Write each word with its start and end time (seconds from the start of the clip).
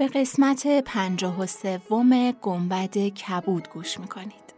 به 0.00 0.06
قسمت 0.06 0.66
پنجاه 0.66 1.40
و 1.40 1.46
سوم 1.46 2.32
گنبد 2.32 2.98
کبود 2.98 3.68
گوش 3.68 4.00
می‌کنید 4.00 4.54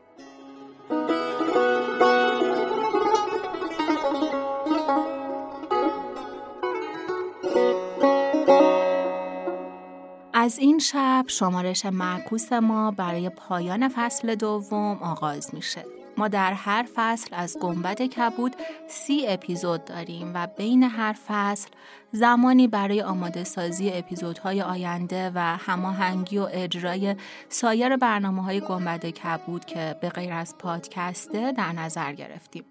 از 10.32 10.58
این 10.58 10.78
شب 10.78 11.24
شمارش 11.26 11.86
معکوس 11.86 12.52
ما 12.52 12.90
برای 12.90 13.28
پایان 13.28 13.88
فصل 13.88 14.34
دوم 14.34 14.98
آغاز 15.02 15.54
میشه. 15.54 15.84
ما 16.22 16.28
در 16.28 16.52
هر 16.52 16.86
فصل 16.94 17.28
از 17.32 17.56
گنبد 17.60 18.02
کبود 18.02 18.56
سی 18.88 19.26
اپیزود 19.26 19.84
داریم 19.84 20.32
و 20.34 20.46
بین 20.46 20.82
هر 20.82 21.16
فصل 21.28 21.68
زمانی 22.12 22.68
برای 22.68 23.02
آماده 23.02 23.44
سازی 23.44 23.90
اپیزودهای 23.92 24.62
آینده 24.62 25.32
و 25.34 25.38
هماهنگی 25.38 26.38
و 26.38 26.48
اجرای 26.52 27.16
سایر 27.48 27.96
برنامه 27.96 28.42
های 28.42 28.60
گنبد 28.60 29.06
کبود 29.06 29.64
که 29.64 29.96
به 30.00 30.08
غیر 30.08 30.32
از 30.32 30.58
پادکسته 30.58 31.52
در 31.52 31.72
نظر 31.72 32.12
گرفتیم. 32.12 32.64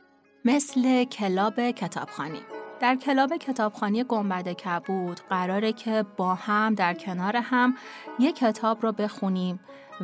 مثل 0.45 1.03
کلاب 1.03 1.71
کتابخانی. 1.71 2.41
در 2.79 2.95
کلاب 2.95 3.37
کتابخانی 3.37 4.03
گنبد 4.03 4.53
کبود 4.53 5.19
قراره 5.29 5.73
که 5.73 6.05
با 6.17 6.35
هم 6.35 6.75
در 6.75 6.93
کنار 6.93 7.35
هم 7.37 7.75
یک 8.19 8.35
کتاب 8.35 8.81
رو 8.81 8.91
بخونیم 8.91 9.59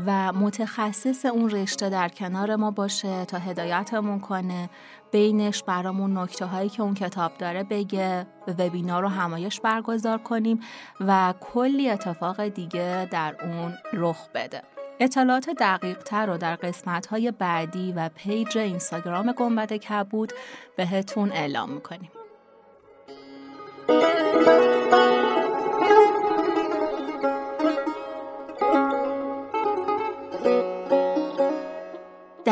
و 0.05 0.33
متخصص 0.33 1.25
اون 1.25 1.49
رشته 1.49 1.89
در 1.89 2.09
کنار 2.09 2.55
ما 2.55 2.71
باشه 2.71 3.25
تا 3.25 3.37
هدایتمون 3.37 4.19
کنه. 4.19 4.69
بینش 5.11 5.63
برامون 5.63 6.17
نکته 6.17 6.45
هایی 6.45 6.69
که 6.69 6.81
اون 6.83 6.93
کتاب 6.93 7.31
داره 7.37 7.63
بگه 7.63 8.27
وبینار 8.59 9.01
رو 9.01 9.07
همایش 9.07 9.59
برگزار 9.59 10.17
کنیم 10.17 10.59
و 10.99 11.33
کلی 11.39 11.89
اتفاق 11.89 12.47
دیگه 12.47 13.07
در 13.11 13.35
اون 13.43 13.73
رخ 13.93 14.27
بده. 14.35 14.61
اطلاعات 14.99 15.49
دقیق 15.49 15.97
تر 15.97 16.25
رو 16.25 16.37
در 16.37 16.55
قسمت 16.55 17.05
های 17.05 17.31
بعدی 17.31 17.93
و 17.95 18.09
پیج 18.09 18.57
اینستاگرام 18.57 19.31
گنبد 19.31 19.73
کبود 19.73 20.33
بهتون 20.77 21.31
اعلام 21.31 21.69
می‌کنیم. 21.69 22.11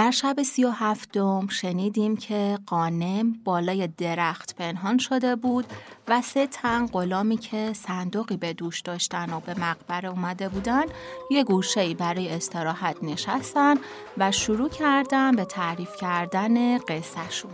در 0.05 0.11
شب 0.11 0.43
سی 0.43 0.65
و 0.65 0.69
هفتم 0.69 1.47
شنیدیم 1.47 2.17
که 2.17 2.59
قانم 2.65 3.33
بالای 3.43 3.87
درخت 3.87 4.55
پنهان 4.55 4.97
شده 4.97 5.35
بود 5.35 5.65
و 6.07 6.21
سه 6.21 6.47
تن 6.47 6.87
غلامی 6.87 7.37
که 7.37 7.73
صندوقی 7.73 8.37
به 8.37 8.53
دوش 8.53 8.81
داشتن 8.81 9.33
و 9.33 9.39
به 9.39 9.59
مقبره 9.59 10.09
اومده 10.09 10.49
بودن 10.49 10.83
یه 11.31 11.43
گوشه 11.43 11.93
برای 11.93 12.29
استراحت 12.29 13.03
نشستن 13.03 13.75
و 14.17 14.31
شروع 14.31 14.69
کردن 14.69 15.35
به 15.35 15.45
تعریف 15.45 15.95
کردن 15.95 16.77
قصهشون. 16.77 17.51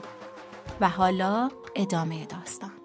و 0.81 0.89
حالا 0.89 1.49
ادامه 1.75 2.25
داستان. 2.25 2.80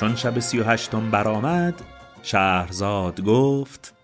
چون 0.00 0.16
شب 0.16 0.38
سی 0.38 0.58
و 0.58 0.64
هشتم 0.64 1.10
برآمد 1.10 1.82
شهرزاد 2.22 3.20
گفت 3.24 3.94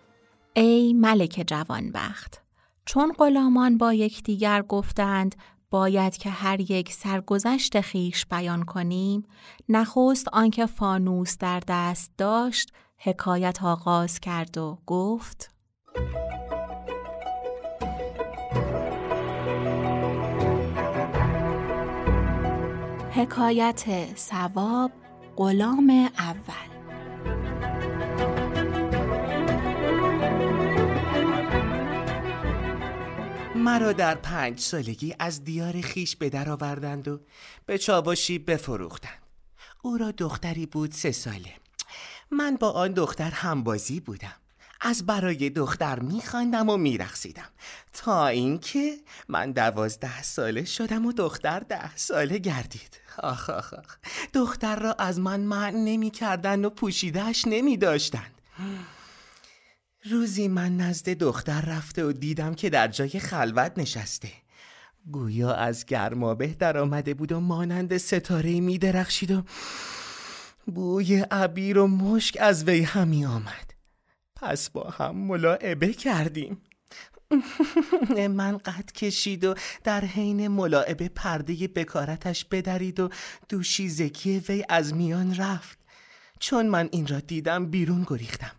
ای 0.55 0.93
ملک 0.93 1.45
جوانبخت 1.47 2.43
چون 2.85 3.13
غلامان 3.19 3.79
با 3.79 3.93
یکدیگر 3.93 4.63
گفتند 4.63 5.35
باید 5.71 6.17
که 6.17 6.31
هر 6.31 6.61
یک 6.61 6.93
سرگذشت 6.93 7.81
خیش 7.81 8.27
بیان 8.27 8.63
کنیم 8.63 9.23
نخست 9.69 10.29
آنکه 10.33 10.67
فانوس 10.67 11.39
در 11.39 11.63
دست 11.69 12.11
داشت 12.19 12.73
حکایت 12.99 13.65
آغاز 13.65 14.21
کرد 14.21 14.59
و 14.59 14.79
گفت 14.87 15.51
حکایت 23.11 23.85
سواب 24.17 24.91
غلام 25.37 26.11
اول. 26.19 26.77
مرا 33.57 33.93
در 33.93 34.15
پنج 34.15 34.61
سالگی 34.61 35.15
از 35.19 35.45
دیار 35.45 35.81
خیش 35.81 36.17
به 36.17 36.31
در 36.31 36.51
آوردند 36.51 37.09
و 37.09 37.21
به 37.67 37.79
چاباشی 37.79 38.39
بفروختند. 38.39 39.23
او 39.83 39.99
را 39.99 40.11
دختری 40.11 40.67
بود 40.67 40.93
سه 40.93 41.13
ساله. 41.13 41.53
من 42.31 42.57
با 42.57 42.71
آن 42.71 42.93
دختر 42.93 43.31
همبازی 43.31 44.01
بودم. 44.01 44.37
از 44.81 45.07
برای 45.07 45.51
دختر 45.51 45.99
میخواندم 45.99 46.69
و 46.69 46.77
میرخصیدم 46.77 47.51
تا 47.93 48.27
اینکه 48.27 48.97
من 49.29 49.53
دوازده 49.53 50.23
ساله 50.23 50.65
شدم 50.65 51.07
و 51.07 51.13
دختر 51.13 51.61
ده 51.61 51.97
ساله 51.97 52.39
گردید. 52.39 53.01
آخ 53.19 53.51
آخ 53.51 53.75
آخ. 53.75 53.97
دختر 54.35 54.77
را 54.77 54.93
از 54.93 55.21
من 55.21 55.41
منع 55.41 55.77
نمی 55.77 56.11
کردن 56.11 56.65
و 56.65 56.71
پوشیدهش 56.71 57.45
نمی 57.47 57.77
داشتن 57.77 58.27
روزی 60.11 60.49
من 60.49 60.77
نزد 60.77 61.09
دختر 61.09 61.61
رفته 61.61 62.05
و 62.05 62.13
دیدم 62.13 62.55
که 62.55 62.71
در 62.71 62.89
جای 62.89 63.09
خلوت 63.11 63.73
نشسته. 63.77 64.33
گویا 65.13 65.55
از 65.55 65.87
گرمابه 65.87 66.47
در 66.47 66.79
آمده 66.79 67.15
بود 67.15 67.33
و 67.33 67.41
مانند 67.41 67.97
ستاره 67.97 68.61
می 68.61 68.79
درخشید 68.79 69.31
و 69.31 69.43
بوی 70.67 71.17
عبیر 71.21 71.79
و 71.79 71.87
مشک 71.87 72.37
از 72.41 72.65
وی 72.65 72.83
همی 72.83 73.27
آمد. 73.27 73.66
پس 74.37 74.71
با 74.71 74.91
هم 74.91 75.17
ملاعبه 75.17 75.93
کردیم. 75.93 76.63
من 78.39 78.59
قد 78.59 78.93
کشید 78.93 79.45
و 79.45 79.55
در 79.85 80.05
حین 80.05 80.49
ملاعبه 80.49 81.09
پرده 81.09 81.69
بکارتش 81.69 82.45
بدرید 82.45 83.01
و 83.01 83.09
دوشیزگی 83.49 84.39
وی 84.39 84.65
از 84.69 84.95
میان 84.95 85.37
رفت. 85.37 85.79
چون 86.41 86.67
من 86.67 86.89
این 86.93 87.07
را 87.07 87.21
دیدم 87.21 87.67
بیرون 87.67 88.07
گریختم. 88.09 88.53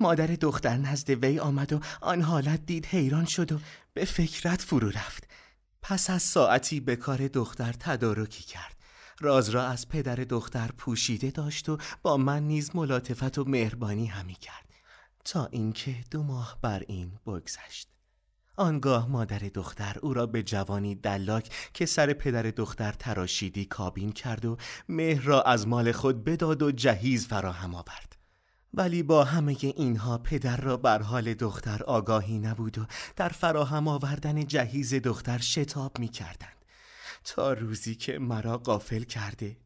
مادر 0.00 0.26
دختر 0.26 0.76
نزد 0.76 1.10
وی 1.10 1.38
آمد 1.38 1.72
و 1.72 1.80
آن 2.00 2.22
حالت 2.22 2.66
دید 2.66 2.86
حیران 2.86 3.24
شد 3.24 3.52
و 3.52 3.58
به 3.94 4.04
فکرت 4.04 4.62
فرو 4.62 4.90
رفت. 4.90 5.28
پس 5.82 6.10
از 6.10 6.22
ساعتی 6.22 6.80
به 6.80 6.96
کار 6.96 7.28
دختر 7.28 7.72
تدارکی 7.72 8.44
کرد. 8.44 8.76
راز 9.20 9.48
را 9.48 9.66
از 9.66 9.88
پدر 9.88 10.16
دختر 10.16 10.70
پوشیده 10.76 11.30
داشت 11.30 11.68
و 11.68 11.78
با 12.02 12.16
من 12.16 12.42
نیز 12.42 12.76
ملاتفت 12.76 13.38
و 13.38 13.44
مهربانی 13.44 14.06
همی 14.06 14.34
کرد. 14.34 14.65
تا 15.26 15.46
اینکه 15.46 15.96
دو 16.10 16.22
ماه 16.22 16.58
بر 16.62 16.82
این 16.88 17.12
بگذشت. 17.26 17.88
آنگاه 18.56 19.08
مادر 19.08 19.38
دختر 19.38 19.96
او 20.02 20.14
را 20.14 20.26
به 20.26 20.42
جوانی 20.42 20.94
دلاک 20.94 21.70
که 21.74 21.86
سر 21.86 22.12
پدر 22.12 22.42
دختر 22.42 22.92
تراشیدی 22.92 23.64
کابین 23.64 24.12
کرد 24.12 24.44
و 24.44 24.56
مهر 24.88 25.22
را 25.22 25.42
از 25.42 25.68
مال 25.68 25.92
خود 25.92 26.24
بداد 26.24 26.62
و 26.62 26.70
جهیز 26.72 27.26
فراهم 27.26 27.74
آورد. 27.74 28.16
ولی 28.74 29.02
با 29.02 29.24
همه 29.24 29.56
اینها 29.60 30.18
پدر 30.18 30.56
را 30.56 30.76
بر 30.76 31.02
حال 31.02 31.34
دختر 31.34 31.82
آگاهی 31.82 32.38
نبود 32.38 32.78
و 32.78 32.86
در 33.16 33.28
فراهم 33.28 33.88
آوردن 33.88 34.46
جهیز 34.46 34.94
دختر 34.94 35.38
شتاب 35.38 35.98
می 35.98 36.08
کردند 36.08 36.64
تا 37.24 37.52
روزی 37.52 37.94
که 37.94 38.18
مرا 38.18 38.58
قافل 38.58 39.02
کرده 39.02 39.56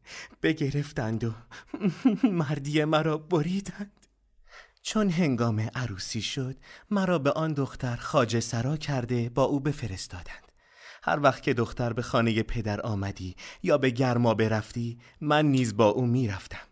بگرفتند 0.43 1.23
و 1.23 1.33
مردی 2.41 2.83
مرا 2.83 3.17
بریدند. 3.17 4.00
چون 4.81 5.09
هنگام 5.09 5.69
عروسی 5.75 6.21
شد 6.21 6.57
مرا 6.91 7.19
به 7.19 7.31
آن 7.31 7.53
دختر 7.53 7.95
خاجه 7.95 8.39
سرا 8.39 8.77
کرده 8.77 9.29
با 9.29 9.43
او 9.43 9.59
بفرستادند. 9.59 10.51
هر 11.03 11.19
وقت 11.19 11.43
که 11.43 11.53
دختر 11.53 11.93
به 11.93 12.01
خانه 12.01 12.43
پدر 12.43 12.81
آمدی 12.81 13.35
یا 13.63 13.77
به 13.77 13.89
گرما 13.89 14.33
برفتی 14.33 14.97
من 15.21 15.45
نیز 15.45 15.77
با 15.77 15.87
او 15.87 16.05
می‌رفتم. 16.05 16.67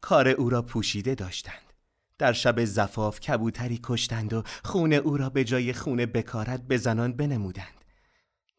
کار 0.00 0.28
او 0.28 0.50
را 0.50 0.62
پوشیده 0.62 1.14
داشتند. 1.14 1.72
در 2.18 2.32
شب 2.32 2.64
زفاف 2.64 3.20
کبوتری 3.20 3.80
کشتند 3.82 4.32
و 4.32 4.42
خون 4.64 4.92
او 4.92 5.16
را 5.16 5.30
به 5.30 5.44
جای 5.44 5.72
خون 5.72 6.06
بکارت 6.06 6.62
به 6.62 6.76
زنان 6.76 7.12
بنمودند. 7.12 7.84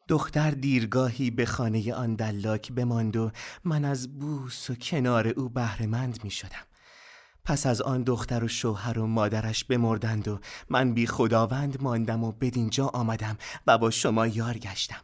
دختر 0.07 0.51
دیرگاهی 0.51 1.31
به 1.31 1.45
خانه 1.45 1.93
آن 1.93 2.15
دلاک 2.15 2.71
بماند 2.71 3.17
و 3.17 3.31
من 3.63 3.85
از 3.85 4.19
بوس 4.19 4.69
و 4.69 4.75
کنار 4.75 5.27
او 5.27 5.49
بهرهمند 5.49 6.23
می 6.23 6.31
شدم. 6.31 6.65
پس 7.45 7.65
از 7.65 7.81
آن 7.81 8.03
دختر 8.03 8.43
و 8.43 8.47
شوهر 8.47 8.99
و 8.99 9.07
مادرش 9.07 9.63
بمردند 9.63 10.27
و 10.27 10.39
من 10.69 10.93
بی 10.93 11.07
خداوند 11.07 11.81
ماندم 11.81 12.23
و 12.23 12.31
بدینجا 12.31 12.87
آمدم 12.87 13.37
و 13.67 13.77
با 13.77 13.89
شما 13.89 14.27
یار 14.27 14.57
گشتم. 14.57 15.01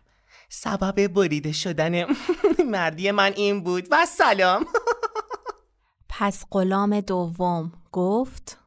سبب 0.50 1.08
بریده 1.08 1.52
شدن 1.52 2.04
مردی 2.72 3.12
من 3.12 3.34
این 3.36 3.64
بود 3.64 3.88
و 3.92 4.06
سلام. 4.06 4.66
پس 6.10 6.46
غلام 6.52 7.02
دوم 7.02 7.72
گفت 7.92 8.58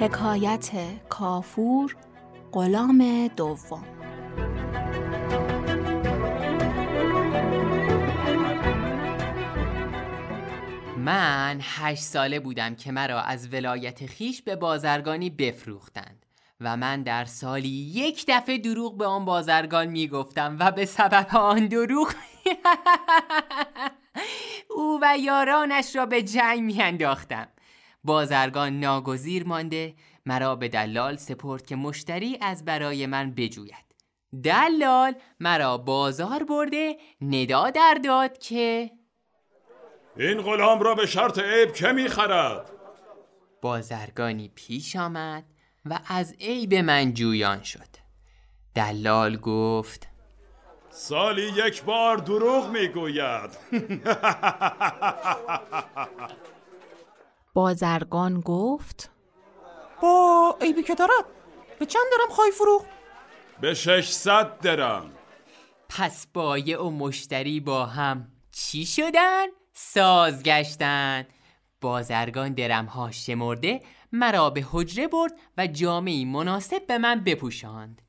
حکایت 0.00 0.70
کافور 1.08 1.96
غلام 2.52 3.28
دوم. 3.36 3.84
من 11.08 11.58
هشت 11.62 12.02
ساله 12.02 12.40
بودم 12.40 12.74
که 12.74 12.92
مرا 12.92 13.20
از 13.20 13.52
ولایت 13.52 14.06
خیش 14.06 14.42
به 14.42 14.56
بازرگانی 14.56 15.30
بفروختند 15.30 16.26
و 16.60 16.76
من 16.76 17.02
در 17.02 17.24
سالی 17.24 17.68
یک 17.68 18.24
دفعه 18.28 18.58
دروغ 18.58 18.96
به 18.96 19.06
آن 19.06 19.24
بازرگان 19.24 19.86
می‌گفتم 19.86 20.56
و 20.60 20.70
به 20.70 20.84
سبب 20.84 21.36
آن 21.36 21.66
دروغ 21.66 22.14
او 24.76 24.98
و 25.02 25.18
یارانش 25.18 25.96
را 25.96 26.06
به 26.06 26.22
جنگ 26.22 26.60
میانداختم. 26.60 27.48
بازرگان 28.04 28.80
ناگزیر 28.80 29.44
مانده 29.44 29.94
مرا 30.26 30.56
به 30.56 30.68
دلال 30.68 31.16
سپرد 31.16 31.66
که 31.66 31.76
مشتری 31.76 32.38
از 32.40 32.64
برای 32.64 33.06
من 33.06 33.30
بجوید. 33.30 33.94
دلال 34.44 35.14
مرا 35.40 35.78
بازار 35.78 36.44
برده 36.44 36.96
ندا 37.20 37.70
در 37.70 38.00
داد 38.04 38.38
که 38.38 38.97
این 40.18 40.42
غلام 40.42 40.80
را 40.80 40.94
به 40.94 41.06
شرط 41.06 41.38
عیب 41.38 41.72
که 41.72 41.92
می‌خرد؟ 41.92 42.70
بازرگانی 43.62 44.48
پیش 44.54 44.96
آمد 44.96 45.44
و 45.84 46.00
از 46.08 46.34
عیب 46.40 46.74
من 46.74 47.14
جویان 47.14 47.62
شد. 47.62 47.96
دلال 48.74 49.36
گفت 49.36 50.08
سالی 50.90 51.42
یک 51.42 51.82
بار 51.82 52.16
دروغ 52.16 52.70
می‌گوید. 52.70 53.50
بازرگان 57.54 58.40
گفت 58.40 59.10
با 60.02 60.58
عیبی 60.60 60.82
که 60.82 60.94
دارد 60.94 61.24
به 61.78 61.86
چند 61.86 62.04
درم 62.18 62.34
خواهی 62.34 62.50
فروخت؟ 62.50 62.86
به 63.60 63.74
ششصد 63.74 64.60
درم. 64.60 65.10
پس 65.88 66.26
بایع 66.34 66.82
و 66.82 66.90
مشتری 66.90 67.60
با 67.60 67.86
هم 67.86 68.32
چی 68.52 68.86
شدن؟ 68.86 69.46
ساز 69.80 70.42
گشتن 70.42 71.26
بازرگان 71.80 72.54
درمها 72.54 73.10
شمرده 73.10 73.82
مرا 74.12 74.50
به 74.50 74.66
حجره 74.70 75.08
برد 75.08 75.32
و 75.58 75.66
جامعی 75.66 76.24
مناسب 76.24 76.86
به 76.86 76.98
من 76.98 77.20
بپوشاند. 77.20 78.02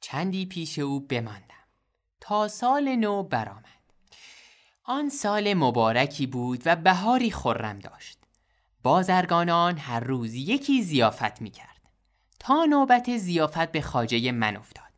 چندی 0.00 0.46
پیش 0.46 0.78
او 0.78 1.00
بماندم. 1.00 1.66
تا 2.20 2.48
سال 2.48 2.96
نو 2.96 3.22
برآمد. 3.22 3.64
آن 4.84 5.08
سال 5.08 5.54
مبارکی 5.54 6.26
بود 6.26 6.62
و 6.66 6.76
بهاری 6.76 7.30
خرم 7.30 7.78
داشت. 7.78 8.18
بازرگانان 8.82 9.78
هر 9.78 10.00
روز 10.00 10.34
یکی 10.34 10.82
زیافت 10.82 11.42
می 11.42 11.50
کرد 11.50 11.80
تا 12.40 12.64
نوبت 12.64 13.16
زیافت 13.16 13.72
به 13.72 13.80
خاجه 13.80 14.32
من 14.32 14.56
افتاد. 14.56 14.92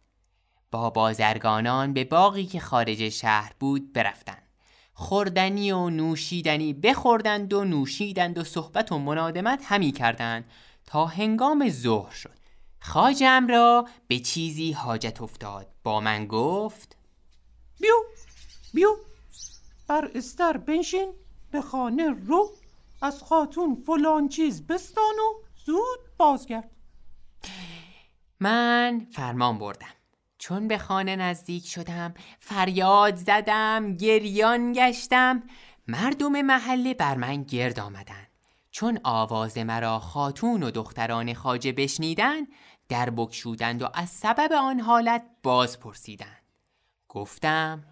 با 0.71 0.91
بازرگانان 0.91 1.93
به 1.93 2.05
باقی 2.05 2.47
که 2.47 2.61
خارج 2.61 3.09
شهر 3.09 3.53
بود 3.61 3.93
برفتند. 3.93 4.44
خوردنی 4.95 5.73
و 5.73 5.91
نوشیدنی 5.91 6.73
بخوردند 6.73 7.53
و 7.53 7.65
نوشیدند 7.65 8.39
و 8.39 8.45
صحبت 8.45 8.93
و 8.93 8.99
منادمت 8.99 9.63
همی 9.65 9.93
کردند 9.93 10.45
تا 10.87 11.07
هنگام 11.07 11.69
ظهر 11.69 12.11
شد. 12.15 12.39
خاجم 12.81 13.47
را 13.49 13.89
به 14.09 14.19
چیزی 14.19 14.73
حاجت 14.73 15.23
افتاد. 15.23 15.67
با 15.83 16.01
من 16.01 16.27
گفت 16.27 16.97
بیو 17.81 17.95
بیو 18.75 18.97
بر 19.89 20.11
استر 20.15 20.57
بنشین 20.57 21.13
به 21.51 21.61
خانه 21.61 22.11
رو 22.27 22.51
از 23.03 23.23
خاتون 23.23 23.75
فلان 23.87 24.29
چیز 24.29 24.67
بستان 24.67 25.15
و 25.15 25.43
زود 25.67 25.99
بازگرد. 26.19 26.71
من 28.41 29.07
فرمان 29.13 29.59
بردم. 29.59 29.94
چون 30.45 30.69
به 30.69 30.79
خانه 30.79 31.17
نزدیک 31.17 31.67
شدم 31.67 32.15
فریاد 32.41 33.17
زدم 33.17 33.97
گریان 33.97 34.73
گشتم. 34.73 35.43
مردم 35.89 36.43
محله 36.43 36.95
بر 36.95 37.15
من 37.15 37.43
گرد 37.43 37.81
آمدند 37.81 38.29
چون 38.71 39.01
آواز 39.05 39.59
مرا 39.59 39.99
خاتون 39.99 40.63
و 40.63 40.71
دختران 40.71 41.35
خاجه 41.35 41.73
بشنیدن 41.73 42.41
در 42.89 43.11
بکشودند 43.11 43.83
و 43.83 43.89
از 43.95 44.11
سبب 44.11 44.53
آن 44.53 44.81
حالت 44.81 45.23
باز 45.43 45.81
پرسیدند 45.81 46.43
گفتم 47.09 47.85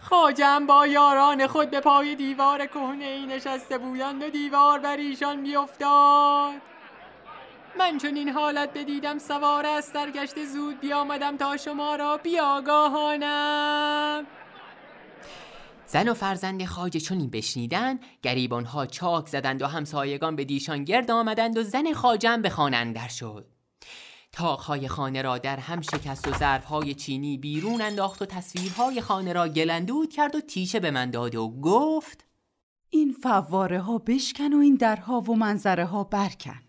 خاجم 0.00 0.66
با 0.66 0.86
یاران 0.86 1.46
خود 1.46 1.70
به 1.70 1.80
پای 1.80 2.14
دیوار 2.14 2.66
کهنه 2.66 3.04
ای 3.04 3.26
نشسته 3.26 3.78
بودند 3.78 4.22
و 4.22 4.30
دیوار 4.30 4.78
بر 4.78 4.96
ایشان 4.96 5.42
بیافتاد. 5.42 6.73
من 7.78 7.98
چون 7.98 8.16
این 8.16 8.28
حالت 8.28 8.78
بدیدم 8.78 9.18
سوار 9.18 9.66
از 9.66 9.92
گشت 10.14 10.44
زود 10.44 10.80
بیامدم 10.80 11.36
تا 11.36 11.56
شما 11.56 11.96
را 11.96 12.16
بیاگاهانم. 12.16 13.34
زن 15.86 16.08
و 16.08 16.14
فرزند 16.14 16.64
خاجه 16.64 17.12
این 17.12 17.30
بشنیدن 17.30 18.00
گریبان 18.22 18.64
ها 18.64 18.86
چاک 18.86 19.26
زدند 19.26 19.62
و 19.62 19.66
همسایگان 19.66 20.36
به 20.36 20.44
دیشان 20.44 20.84
گرد 20.84 21.10
آمدند 21.10 21.58
و 21.58 21.62
زن 21.62 21.92
خاجم 21.92 22.42
به 22.42 22.50
خانه 22.50 22.76
اندر 22.76 23.08
شد. 23.08 23.46
تاقهای 24.32 24.88
خانه 24.88 25.22
را 25.22 25.38
در 25.38 25.56
هم 25.56 25.80
شکست 25.80 26.28
و 26.28 26.32
ظرفهای 26.32 26.94
چینی 26.94 27.38
بیرون 27.38 27.80
انداخت 27.80 28.22
و 28.22 28.26
تصویرهای 28.26 29.00
خانه 29.00 29.32
را 29.32 29.48
گلندود 29.48 30.12
کرد 30.12 30.34
و 30.34 30.40
تیشه 30.40 30.80
به 30.80 30.90
من 30.90 31.10
داد 31.10 31.34
و 31.34 31.48
گفت 31.48 32.24
این 32.90 33.12
فواره 33.12 33.80
ها 33.80 33.98
بشکن 33.98 34.52
و 34.52 34.58
این 34.58 34.74
درها 34.74 35.20
و 35.20 35.36
منظره 35.36 35.84
ها 35.84 36.04
برکن. 36.04 36.63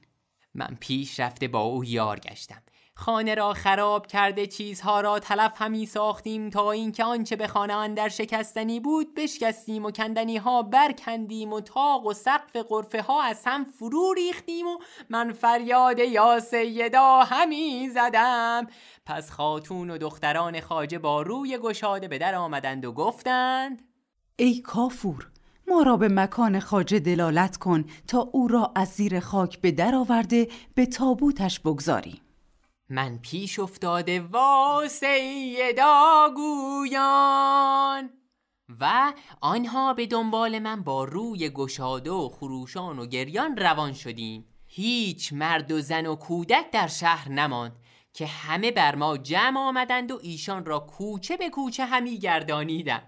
من 0.55 0.77
پیش 0.79 1.19
رفته 1.19 1.47
با 1.47 1.61
او 1.61 1.85
یار 1.85 2.19
گشتم. 2.19 2.61
خانه 2.97 3.35
را 3.35 3.53
خراب 3.53 4.07
کرده 4.07 4.47
چیزها 4.47 5.01
را 5.01 5.19
تلف 5.19 5.53
همی 5.55 5.85
ساختیم 5.85 6.49
تا 6.49 6.71
اینکه 6.71 7.03
آنچه 7.03 7.35
به 7.35 7.47
خانه 7.47 7.73
اندر 7.73 8.09
شکستنی 8.09 8.79
بود 8.79 9.15
بشکستیم 9.15 9.85
و 9.85 9.91
کندنی 9.91 10.37
ها 10.37 10.61
برکندیم 10.61 11.53
و 11.53 11.61
تاق 11.61 12.05
و 12.05 12.13
سقف 12.13 12.55
قرفه 12.55 13.01
ها 13.01 13.23
از 13.23 13.41
هم 13.45 13.63
فرو 13.63 14.13
ریختیم 14.13 14.67
و 14.67 14.77
من 15.09 15.31
فریاد 15.31 15.99
یا 15.99 16.39
سیدا 16.39 17.19
همی 17.23 17.89
زدم. 17.89 18.67
پس 19.05 19.31
خاتون 19.31 19.89
و 19.89 19.97
دختران 19.97 20.61
خاجه 20.61 20.99
با 20.99 21.21
روی 21.21 21.57
گشاده 21.57 22.07
به 22.07 22.17
در 22.17 22.35
آمدند 22.35 22.85
و 22.85 22.91
گفتند 22.91 23.81
ای 24.35 24.61
کافور 24.61 25.27
ما 25.67 25.81
را 25.81 25.97
به 25.97 26.07
مکان 26.07 26.59
خاجه 26.59 26.99
دلالت 26.99 27.57
کن 27.57 27.85
تا 28.07 28.29
او 28.31 28.47
را 28.47 28.71
از 28.75 28.87
زیر 28.87 29.19
خاک 29.19 29.61
به 29.61 29.71
در 29.71 29.95
آورده 29.95 30.47
به 30.75 30.85
تابوتش 30.85 31.59
بگذاریم. 31.59 32.21
من 32.89 33.17
پیش 33.17 33.59
افتاده 33.59 34.21
وا 34.21 34.83
سیدا 34.89 36.29
گویان 36.35 38.09
و 38.79 39.13
آنها 39.41 39.93
به 39.93 40.05
دنبال 40.05 40.59
من 40.59 40.83
با 40.83 41.03
روی 41.03 41.49
گشاده 41.49 42.11
و 42.11 42.29
خروشان 42.29 42.99
و 42.99 43.05
گریان 43.05 43.57
روان 43.57 43.93
شدیم. 43.93 44.45
هیچ 44.67 45.33
مرد 45.33 45.71
و 45.71 45.81
زن 45.81 46.05
و 46.05 46.15
کودک 46.15 46.71
در 46.71 46.87
شهر 46.87 47.29
نماند 47.29 47.75
که 48.13 48.25
همه 48.25 48.71
بر 48.71 48.95
ما 48.95 49.17
جمع 49.17 49.59
آمدند 49.59 50.11
و 50.11 50.19
ایشان 50.21 50.65
را 50.65 50.79
کوچه 50.79 51.37
به 51.37 51.49
کوچه 51.49 51.85
همی 51.85 52.19
گردانیدم 52.19 53.01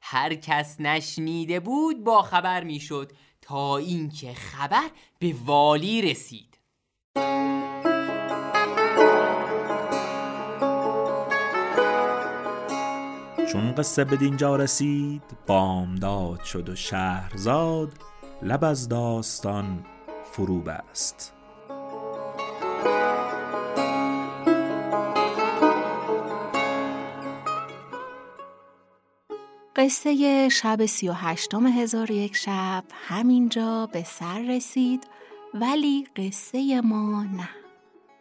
هر 0.00 0.34
کس 0.34 0.80
نشنیده 0.80 1.60
بود 1.60 2.04
با 2.04 2.22
خبر 2.22 2.64
می‌شد 2.64 3.12
تا 3.40 3.76
اینکه 3.76 4.34
خبر 4.34 4.90
به 5.18 5.34
والی 5.44 6.02
رسید. 6.02 6.58
چون 13.52 13.74
قصه 13.74 14.04
به 14.04 14.16
دینجا 14.16 14.56
رسید 14.56 15.22
بامداد 15.46 16.44
شد 16.44 16.68
و 16.68 16.76
شهرزاد 16.76 17.92
لب 18.42 18.64
از 18.64 18.88
داستان 18.88 19.86
فرو 20.32 20.60
بست. 20.60 21.39
قصه 29.80 30.48
شب 30.48 30.86
سی 30.86 31.08
و 31.08 31.12
هشتم 31.12 31.66
هزار 31.66 32.10
یک 32.10 32.36
شب 32.36 32.84
همینجا 33.08 33.88
به 33.92 34.02
سر 34.02 34.42
رسید 34.48 35.06
ولی 35.54 36.06
قصه 36.16 36.80
ما 36.80 37.22
نه 37.22 37.48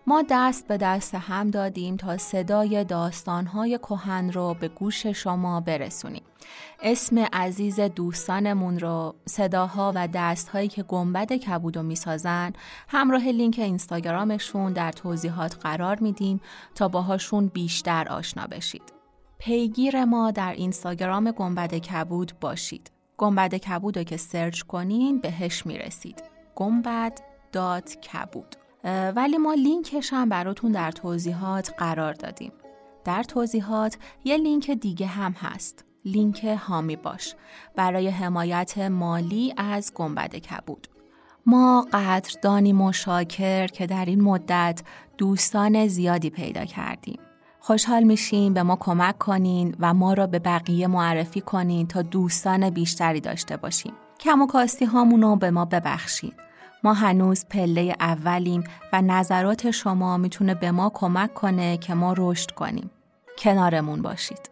ما 0.08 0.24
دست 0.30 0.68
به 0.68 0.78
دست 0.78 1.16
هم 1.16 1.52
دادیم 1.52 1.98
تا 1.98 2.18
صدای 2.18 2.84
داستانهای 2.84 3.78
کهن 3.78 4.32
رو 4.32 4.56
به 4.60 4.68
گوش 4.68 5.06
شما 5.06 5.60
برسونیم. 5.60 6.24
اسم 6.82 7.20
عزیز 7.20 7.80
دوستانمون 7.80 8.80
رو 8.80 9.16
صداها 9.26 9.92
و 9.96 10.08
دستهایی 10.14 10.68
که 10.68 10.84
گنبد 10.84 11.34
کبود 11.34 11.78
و 11.78 11.84
می‌سازن 11.84 12.54
همراه 12.88 13.28
لینک 13.28 13.60
اینستاگرامشون 13.60 14.74
در 14.74 14.92
توضیحات 14.92 15.56
قرار 15.62 16.00
میدیم 16.00 16.42
تا 16.76 16.88
باهاشون 16.88 17.48
بیشتر 17.48 18.08
آشنا 18.10 18.48
بشید. 18.48 18.99
پیگیر 19.42 20.06
ما 20.06 20.32
در 20.32 20.54
اینستاگرام 20.54 21.32
گنبد 21.32 21.74
کبود 21.74 22.34
باشید. 22.42 22.92
گنبد 23.18 23.56
کبود 23.56 23.98
رو 23.98 24.04
که 24.04 24.18
سرچ 24.18 24.62
کنین 24.62 25.20
بهش 25.20 25.66
می‌رسید. 25.66 26.24
گنبد 26.56 27.20
dot 27.52 27.96
کبود 27.96 28.56
ولی 29.16 29.38
ما 29.38 29.54
لینکش 29.54 30.14
هم 30.14 30.30
براتون 30.30 30.72
در 30.72 30.92
توضیحات 30.92 31.74
قرار 31.78 32.14
دادیم. 32.14 32.52
در 33.06 33.24
توضیحات 33.24 33.98
یه 34.24 34.38
لینک 34.38 34.72
دیگه 34.72 35.08
هم 35.08 35.32
هست. 35.32 35.86
لینک 36.06 36.44
هامی 36.44 36.96
باش 36.96 37.36
برای 37.76 38.08
حمایت 38.08 38.78
مالی 38.78 39.54
از 39.58 39.92
گنبد 39.96 40.36
کبود. 40.36 40.88
ما 41.46 41.88
قدردانی 41.94 42.74
و 42.74 42.92
شاکر 42.92 43.68
که 43.68 43.88
در 43.88 44.06
این 44.06 44.22
مدت 44.22 44.82
دوستان 45.18 45.88
زیادی 45.88 46.30
پیدا 46.30 46.66
کردیم. 46.66 47.20
خوشحال 47.60 48.04
میشیم 48.04 48.54
به 48.54 48.64
ما 48.64 48.78
کمک 48.80 49.18
کنین 49.18 49.76
و 49.80 49.94
ما 49.94 50.14
را 50.14 50.28
به 50.28 50.40
بقیه 50.40 50.88
معرفی 50.88 51.42
کنین 51.42 51.88
تا 51.88 52.02
دوستان 52.02 52.70
بیشتری 52.70 53.22
داشته 53.22 53.58
باشیم. 53.58 53.94
کم 54.20 54.42
و 54.42 54.48
کاستی 54.48 54.86
هامونو 54.86 55.36
به 55.36 55.52
ما 55.52 55.66
ببخشید. 55.66 56.34
ما 56.84 56.94
هنوز 56.94 57.46
پله 57.50 57.96
اولیم 58.00 58.64
و 58.94 59.02
نظرات 59.02 59.72
شما 59.72 60.18
می‌تونه 60.18 60.54
به 60.54 60.72
ما 60.72 60.92
کمک 60.94 61.34
کنه 61.34 61.78
که 61.78 61.94
ما 61.94 62.14
رشد 62.18 62.52
کنیم. 62.52 62.92
کنارمون 63.38 64.02
باشید. 64.02 64.50